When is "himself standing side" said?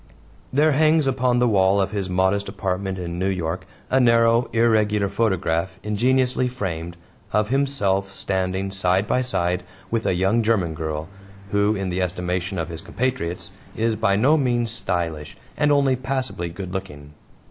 7.49-9.05